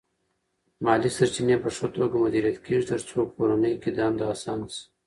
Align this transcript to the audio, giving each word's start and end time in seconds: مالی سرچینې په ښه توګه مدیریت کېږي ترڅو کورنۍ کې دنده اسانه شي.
مالی 0.85 1.09
سرچینې 1.17 1.57
په 1.63 1.69
ښه 1.75 1.87
توګه 1.95 2.15
مدیریت 2.23 2.57
کېږي 2.65 2.85
ترڅو 2.91 3.19
کورنۍ 3.35 3.73
کې 3.81 3.89
دنده 3.97 4.25
اسانه 4.33 4.67
شي. 4.73 4.83